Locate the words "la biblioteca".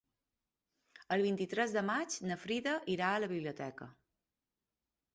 3.27-3.93